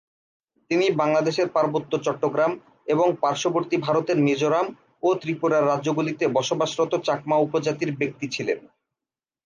[0.71, 2.51] তিনি বাংলাদেশের পার্বত্য চট্টগ্রাম
[2.87, 4.67] এবং পার্শ্ববর্তী ভারতের মিজোরাম
[5.03, 8.59] ও ত্রিপুরার রাজ্যগুলিতে বসবাসরত চাকমা উপজাতির ব্যক্তি ছিলেন।